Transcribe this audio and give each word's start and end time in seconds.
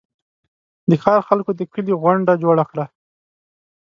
د 0.89 0.91
ښار 1.03 1.19
خلکو 1.29 1.51
د 1.55 1.61
کلي 1.73 1.93
غونډه 2.01 2.33
جوړه 2.43 2.63
کړه. 2.71 2.85